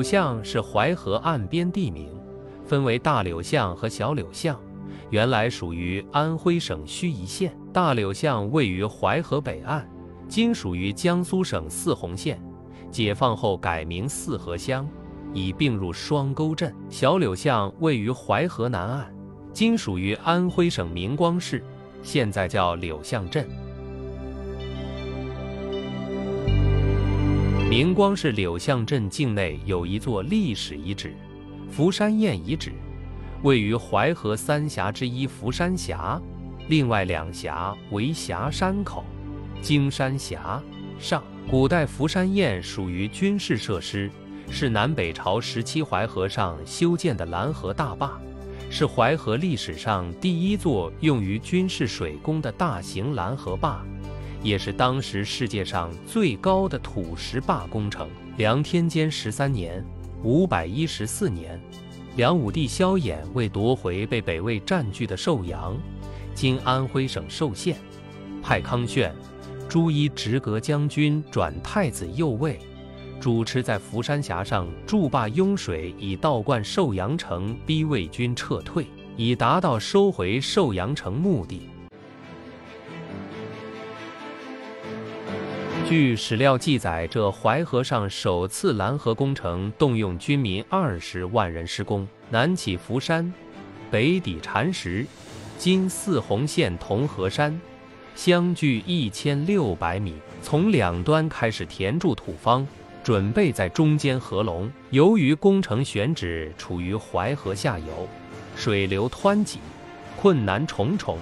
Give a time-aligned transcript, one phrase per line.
[0.00, 2.08] 柳巷是淮河岸边地名，
[2.64, 4.58] 分为大柳巷和小柳巷，
[5.10, 7.54] 原来属于安徽省盱眙县。
[7.70, 9.86] 大柳巷位于淮河北岸，
[10.26, 12.42] 今属于江苏省泗洪县。
[12.90, 14.88] 解放后改名泗河乡，
[15.34, 16.74] 已并入双沟镇。
[16.88, 19.14] 小柳巷位于淮河南岸，
[19.52, 21.62] 今属于安徽省明光市，
[22.02, 23.46] 现在叫柳巷镇。
[27.70, 31.14] 明光市柳巷镇境内有一座历史遗址——
[31.70, 32.72] 福山堰遗址，
[33.44, 36.20] 位于淮河三峡之一福山峡，
[36.66, 39.04] 另外两峡为峡山口、
[39.62, 40.60] 荆山峡
[40.98, 41.22] 上。
[41.48, 44.10] 古代福山堰属于军事设施，
[44.50, 48.20] 是南北朝时期淮河上修建的拦河大坝，
[48.68, 53.80] 是淮河历史上第一座用于军事水工的大型拦河坝。
[54.42, 58.08] 也是当时世界上最高的土石坝工程。
[58.36, 59.84] 梁天监十三年
[60.24, 61.60] （五百一十四年），
[62.16, 65.76] 梁武帝萧衍为夺回被北魏占据的寿阳
[66.34, 67.76] （今安徽省寿县），
[68.42, 69.14] 派康炫、
[69.68, 72.58] 朱一直阁将军转太子右卫，
[73.20, 81.68] 主持在福山峡上筑坝拥水，以倒灌寿阳城，逼魏军撤退，以达到收回寿阳城目的。
[85.90, 93.34] 据史料记载，这淮河上首次拦河工程动用军民二十万人施工，南起福山，
[93.90, 95.04] 北抵禅石，
[95.58, 97.60] 今泗洪县铜河山，
[98.14, 100.14] 相距一千六百米。
[100.40, 102.64] 从两端开始填筑土方，
[103.02, 104.70] 准备在中间合龙。
[104.90, 108.08] 由于工程选址处于淮河下游，
[108.54, 109.58] 水流湍急，
[110.16, 111.18] 困难重重。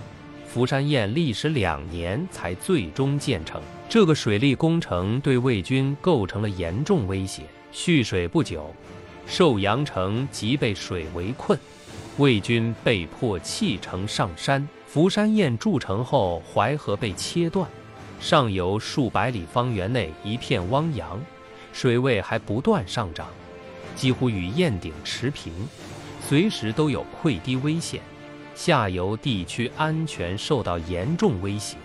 [0.48, 3.60] 福山堰历时两年才最终建成。
[3.86, 7.42] 这个水利工程对魏军构成了严重威胁。
[7.70, 8.74] 蓄水不久，
[9.26, 11.58] 寿阳城即被水围困，
[12.16, 14.66] 魏军被迫弃城上山。
[14.86, 17.68] 福山堰筑成后，淮河被切断，
[18.18, 21.20] 上游数百里方圆内一片汪洋，
[21.74, 23.28] 水位还不断上涨，
[23.94, 25.52] 几乎与堰顶持平，
[26.26, 28.00] 随时都有溃堤危险。
[28.58, 31.76] 下游地区安全受到严重威胁。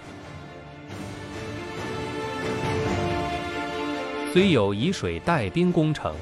[4.33, 6.15] 虽有以水带兵工程，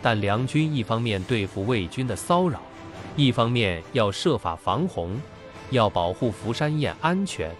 [0.00, 2.58] 但梁军一方面对付魏军的骚扰，
[3.16, 5.14] 一方面要设法防洪，
[5.68, 7.54] 要保护福山堰安全，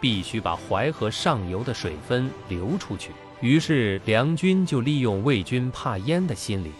[0.00, 3.10] 必须把淮河上游的水分流出去。
[3.42, 6.70] 于是梁军就利用魏军怕淹的心理。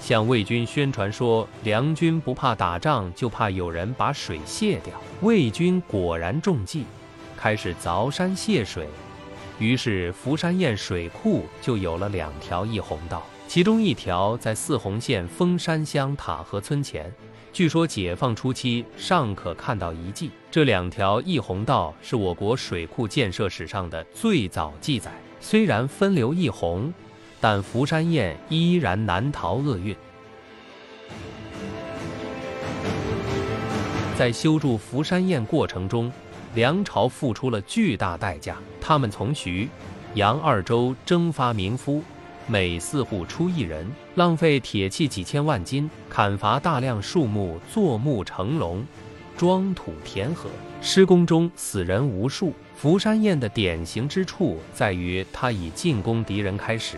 [0.00, 4.94] 向魏军宣传说，梁军不怕打仗，就怕有人把水泄掉。
[5.22, 6.84] 魏军果然中计，
[7.36, 8.86] 开始凿山泄水，
[9.58, 17.12] 于是福山堰水库就有了两条溢洪道，其中一条在泗洪县丰山乡塔河村前，
[17.52, 20.30] 据说解放初期尚可看到遗迹。
[20.50, 26.92] 这两条溢洪道是我国水库建设史上的最早记载，虽然分流溢洪。
[27.40, 29.94] 但福山堰依然难逃厄运。
[34.16, 36.10] 在修筑福山堰过程中，
[36.54, 38.56] 梁朝付出了巨大代价。
[38.80, 39.68] 他们从徐、
[40.14, 42.02] 扬二州征发民夫，
[42.46, 48.86] 每四户出一人，浪费铁器几千万斤，砍伐大量树木，坐木成龙，
[49.36, 50.48] 装土填河。
[50.80, 52.54] 施工中死人无数。
[52.74, 56.96] 福山堰的典型之处在于，它以进攻敌人开始。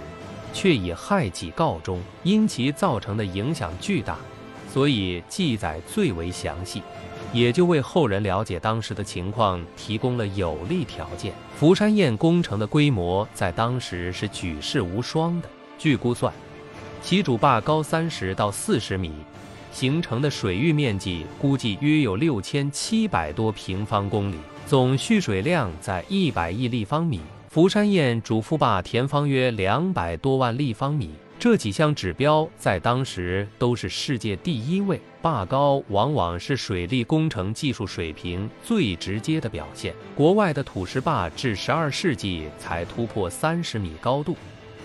[0.59, 4.19] 却以害己告终，因其造成的影响巨大，
[4.69, 6.83] 所以记载最为详细，
[7.33, 11.33] 也就为后人了解当时的情况提供了有利条件。
[11.57, 15.49] 福山堰工程的规模在当时是举世无双的。
[15.79, 16.35] 据估算，
[17.05, 19.13] 其主坝高三十到四十米，
[19.71, 24.35] 形成的水域面积估计约有六千七百多平方公里，
[24.67, 27.21] 总蓄水量在一百亿立方米。
[27.51, 35.01] 福山堰主副坝填方约两百多万立方米，这几项指标在当时都是世界第一位。
[35.23, 39.95] 坝高往往是水利工程技术水平最直接的表现。
[40.15, 44.37] 国外的土石坝至十二世纪才突破三十米高度，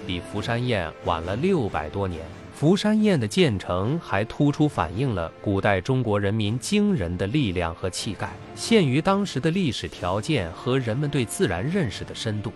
[0.07, 2.21] 比福山堰晚了六百多年。
[2.63, 8.31] 福山堰的建成还突出反映了古代中国人民惊人的力量和气概。
[8.55, 12.53] 限于当时的历史条件和人们对自然认识的深度，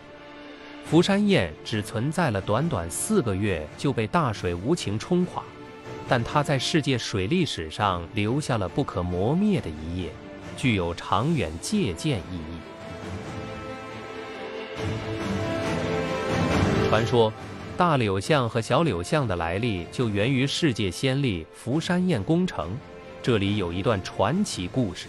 [0.86, 5.44] 福山堰只存在了短短四个月就被大水无情冲垮，
[6.08, 10.10] 但它在世界水利史上留下了不可磨灭的一页，
[10.56, 12.58] 具有长远借鉴意义。
[16.88, 17.30] 传说。
[17.78, 22.76] 大柳巷和小柳巷的来历就源于世界先例福山堰工程。
[23.22, 25.08] 这里有一段传奇故事。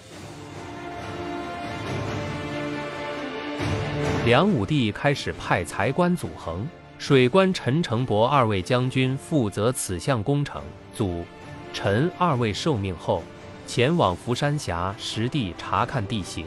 [4.26, 6.68] 梁武帝开始派财官祖恒、
[6.98, 10.60] 水官陈诚伯二位将军负责此项工程。
[10.94, 11.24] 祖、
[11.72, 13.22] 陈二位受命后，
[13.66, 16.46] 前往福山峡实地查看地形，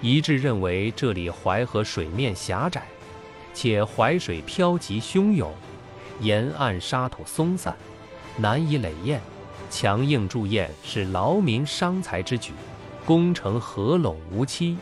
[0.00, 2.84] 一致认为这里淮河水面狭窄。
[3.54, 5.52] 且淮水漂急汹涌，
[6.20, 7.76] 沿岸沙土松散，
[8.36, 9.18] 难以垒堰，
[9.70, 12.52] 强硬筑堰是劳民伤财之举，
[13.04, 14.76] 工程合拢无期，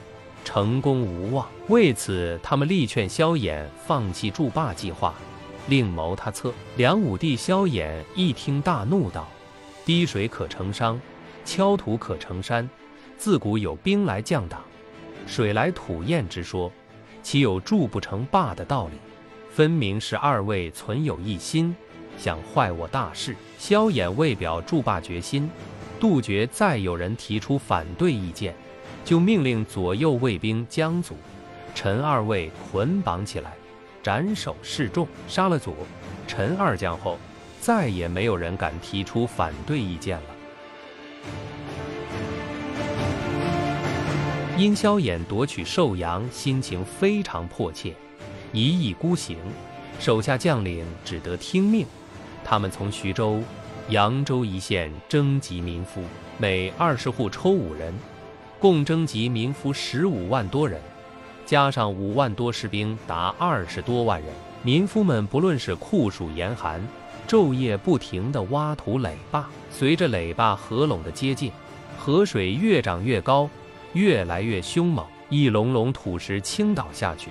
[0.45, 1.47] 成功无望。
[1.69, 5.15] 为此，他们力劝萧衍放弃筑坝计划，
[5.69, 6.53] 另谋他策。
[6.77, 9.27] 梁武帝萧衍一听，大怒道
[9.85, 11.01] ：“滴水可成商，
[11.45, 12.69] 敲土可成山。
[13.19, 14.61] 自古有兵来将挡，
[15.27, 16.71] 水来土掩之说。”
[17.27, 18.93] 岂有筑不成坝的道理？
[19.51, 21.75] 分明是二位存有一心，
[22.17, 23.35] 想坏我大事。
[23.59, 25.51] 萧衍为表筑坝决心，
[25.99, 28.55] 杜绝再有人提出反对意见，
[29.05, 31.17] 就命令左右卫兵将祖、
[31.75, 33.55] 陈二位捆绑起来，
[34.05, 35.09] 斩首示众。
[35.27, 35.75] 杀了祖、
[36.29, 37.19] 陈二将后，
[37.61, 40.27] 再也没有人敢提出反对意见了。
[44.59, 47.95] 因萧衍夺取寿阳，心情非常迫切，
[48.55, 49.37] 一意孤行，
[50.01, 51.87] 手下将领只得听命。
[52.43, 53.43] 他们从徐州、
[53.91, 56.01] 扬州一线征集民夫，
[56.39, 57.93] 每二十户抽五人，
[58.59, 60.81] 共征集民夫十五万多人，
[61.45, 64.31] 加上五万多士兵，达二十多万人。
[64.63, 66.81] 民夫们不论是酷暑严寒，
[67.29, 69.47] 昼夜不停地挖土垒坝。
[69.71, 71.53] 随着垒坝合拢的接近，
[71.99, 73.51] 河水越涨越高。
[73.97, 77.31] 越来越凶猛，一隆隆土石倾倒下去，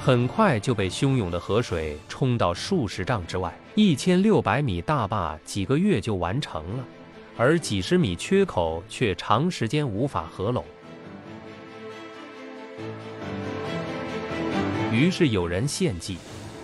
[0.00, 3.52] 很快就被汹涌的河水冲到数十丈之外。
[3.74, 6.84] 一千六百米大坝几个月就完成了，
[7.36, 10.64] 而几十米缺口却长时间无法合拢。
[14.92, 16.16] 于是有人献计，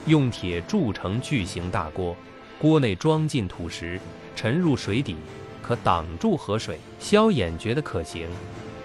[0.06, 2.14] 用铁铸成巨型大锅，
[2.61, 4.00] 锅内装进土石，
[4.37, 5.17] 沉入水底，
[5.61, 6.79] 可挡住河水。
[7.00, 8.29] 萧衍觉得可行。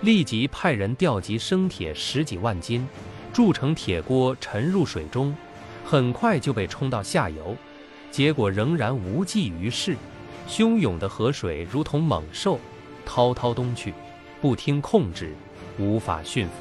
[0.05, 2.87] 立即派人调集生铁十几万斤，
[3.33, 5.35] 铸成铁锅沉入水中，
[5.83, 7.57] 很快就被冲到下游。
[8.11, 9.97] 结果仍然无济于事，
[10.47, 12.59] 汹涌的河水如同猛兽，
[13.03, 13.95] 滔滔东去，
[14.39, 15.33] 不听控制，
[15.79, 16.53] 无法驯服。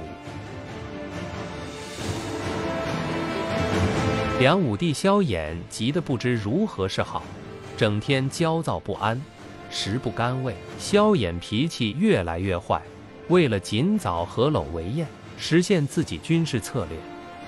[4.40, 7.22] 梁武帝萧衍急得不知如何是好，
[7.76, 9.20] 整天焦躁不安，
[9.68, 10.54] 食不甘味。
[10.78, 12.80] 萧衍脾气越来越坏。
[13.28, 15.06] 为了尽早合拢围堰，
[15.38, 16.98] 实现自己军事策略，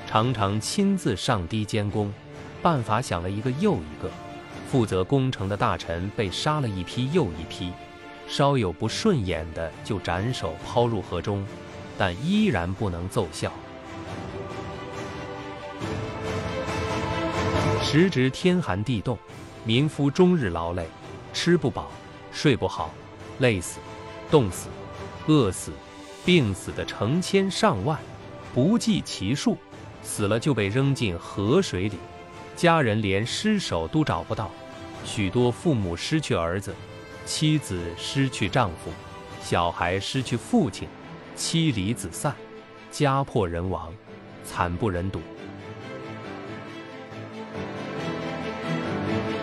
[0.06, 2.12] 常常亲自上堤监工，
[2.62, 4.10] 办法想了一个又一个。
[4.68, 7.72] 负责工程的大臣被杀了一批又一批，
[8.26, 11.46] 稍有不顺眼的就斩首抛入河中，
[11.98, 13.52] 但依然不能奏效。
[17.82, 19.16] 时值天寒地冻，
[19.62, 20.88] 民夫终日劳累，
[21.32, 21.90] 吃不饱，
[22.32, 22.90] 睡不好，
[23.38, 23.78] 累死，
[24.30, 24.68] 冻死。
[25.26, 25.72] 饿死、
[26.24, 27.98] 病死的成千上万，
[28.54, 29.56] 不计其数，
[30.02, 31.96] 死了就被扔进河水里，
[32.54, 34.50] 家人连尸首都找不到，
[35.04, 36.72] 许多父母失去儿子，
[37.24, 38.90] 妻子失去丈夫，
[39.42, 40.86] 小孩失去父亲，
[41.34, 42.34] 妻离子散，
[42.90, 43.92] 家破人亡，
[44.44, 45.20] 惨不忍睹。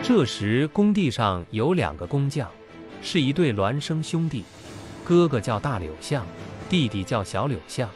[0.01, 2.49] 这时，工地上有两个工匠，
[3.01, 4.43] 是一对孪生兄弟。
[5.05, 6.25] 哥哥叫大柳巷，
[6.69, 7.89] 弟弟叫小柳巷，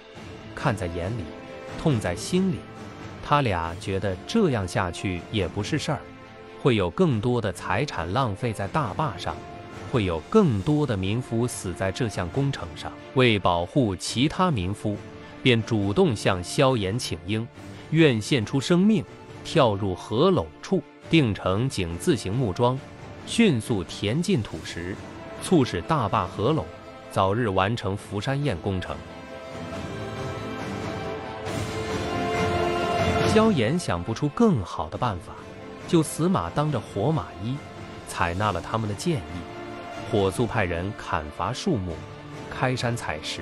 [0.54, 1.24] 看在眼里，
[1.82, 2.58] 痛在心里。
[3.24, 6.00] 他俩觉得这样下去也不是事儿，
[6.62, 9.36] 会有更多的财产浪费在大坝上，
[9.90, 12.92] 会有更多的民夫死在这项工程上。
[13.14, 14.98] 为保护其他民夫，
[15.42, 17.48] 便主动向萧衍请缨，
[17.92, 19.02] 愿献出生命，
[19.46, 22.78] 跳入河垄处，定成井字形木桩，
[23.26, 24.94] 迅速填进土石，
[25.42, 26.66] 促使大坝合拢。
[27.18, 28.96] 早日完成福山堰工程。
[33.34, 35.34] 萧炎想不出更好的办法，
[35.88, 37.56] 就死马当着活马医，
[38.08, 41.94] 采纳了他们的建议，火速派人砍伐树木，
[42.52, 43.42] 开山采石，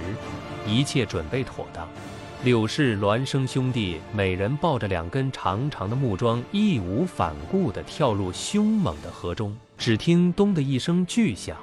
[0.65, 1.85] 一切准备妥当。
[2.45, 9.53] 柳氏孪生兄弟每人抱着两根长长的木桩，义无反顾地跳入凶猛的河中。
[9.77, 11.57] 只听“咚”的一声巨响。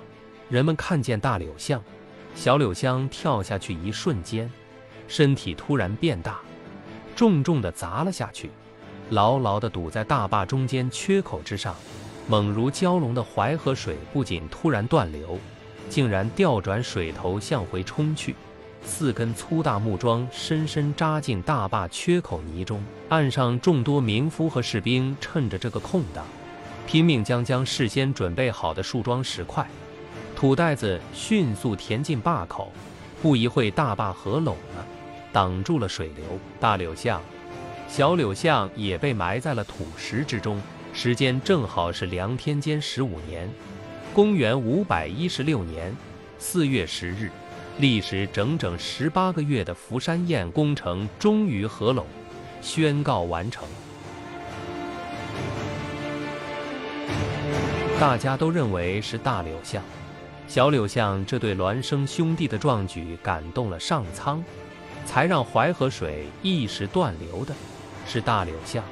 [0.50, 1.82] 人们看见大柳巷、
[2.34, 4.50] 小柳香跳下去一瞬间，
[5.06, 6.40] 身体突然变大，
[7.14, 8.50] 重重地砸了下去，
[9.10, 11.74] 牢牢地堵在大坝中间缺口之上。
[12.28, 15.38] 猛如蛟龙的淮河水不仅突然断流，
[15.88, 18.34] 竟然调转水头向回冲去。
[18.84, 26.24] 四根粗大木桩深深扎进大坝缺口泥中，岸上众多民夫和士兵趁着这个空档，
[26.86, 29.64] 拼命将将事先准备好的树桩、石块、
[30.42, 32.72] 土袋子迅速填进坝口。
[33.22, 34.84] 不一会，大坝合拢了，
[35.32, 36.24] 挡住了水流。
[36.58, 37.22] 大柳巷、
[37.86, 40.60] 小柳巷也被埋在了土石之中。
[40.92, 43.48] 时间正好是梁天监十五年，
[44.12, 45.96] 公元五百一十六年
[46.40, 47.30] 四月十日。
[47.78, 52.04] 历时整整十八个月的福山堰工程终于合拢，
[52.60, 53.62] 宣告完成。
[58.00, 59.80] 大家都认为是大柳巷、
[60.48, 64.42] 小柳巷这对孪生兄弟的壮举感动了上苍，
[65.06, 67.54] 才让淮河水一时断流的，
[68.06, 68.84] 是大柳巷、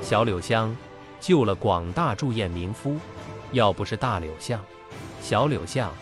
[0.00, 0.74] 小柳巷
[1.20, 2.96] 救了广大驻堰民夫。
[3.52, 4.60] 要不是大柳巷、
[5.20, 5.92] 小柳巷。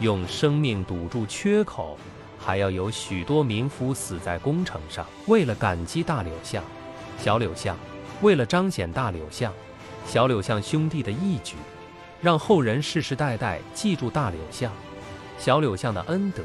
[0.00, 1.96] 用生命堵住缺口，
[2.36, 5.06] 还要有许多民夫死在工程上。
[5.28, 6.64] 为了感激大柳巷、
[7.16, 7.76] 小柳巷，
[8.20, 9.52] 为了彰显大柳巷、
[10.04, 11.54] 小柳巷兄弟的义举，
[12.24, 14.72] 让后人世世代代记住大柳巷、
[15.38, 16.42] 小柳巷的恩德，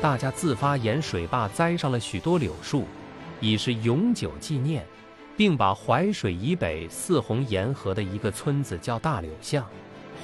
[0.00, 2.86] 大家自发沿水坝栽上了许多柳树，
[3.38, 4.82] 以示永久纪念，
[5.36, 9.62] 并把淮水以北泗洪沿河的一个村子叫大柳巷。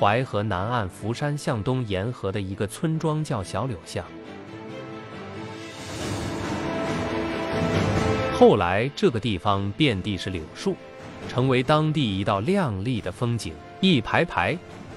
[0.01, 4.03] 淮河南岸福山向东沿河的一个村庄叫小柳巷。
[8.33, 10.75] 后来这个地方遍地是柳树，
[11.29, 13.53] 成为当地一道亮丽的风景。
[13.83, 14.57] 一排排、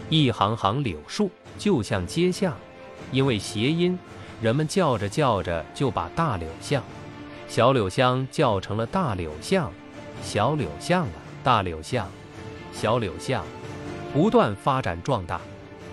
[0.10, 2.54] 一行行柳树，就像街巷。
[3.12, 3.98] 因为谐音，
[4.42, 6.84] 人们叫着叫着就把大柳巷、
[7.48, 9.72] 小柳乡叫成了大柳巷、
[10.22, 11.13] 小柳巷了。
[11.44, 12.08] 大柳巷、
[12.74, 13.46] 小柳巷。
[14.12, 15.39] 不断发展壮大，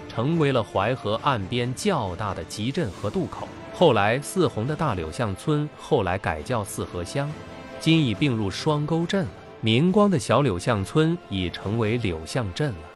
[0.08, 3.46] 成为了淮河岸边较大的集镇和渡口。
[3.74, 7.30] 后来四洪的大柳巷村后来改叫四河乡，
[7.78, 9.30] 今已并入双沟镇了。
[9.60, 12.95] 明光的小柳巷村已成为柳巷镇了。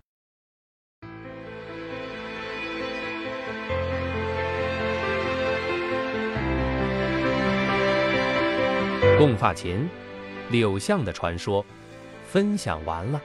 [9.20, 9.86] 共发琴，
[10.48, 11.62] 柳巷的传说，
[12.26, 13.20] 分享完了。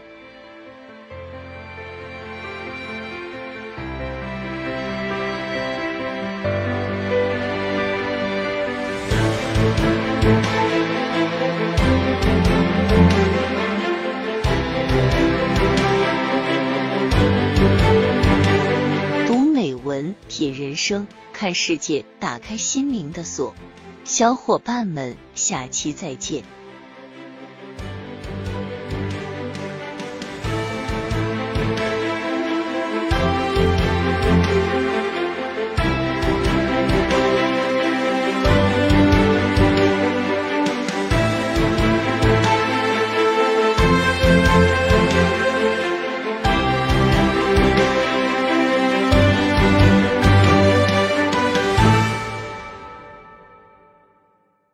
[19.25, 23.56] 读美文品人生，看世界，打开心灵的锁。
[24.06, 26.44] 小伙伴们，下期再见。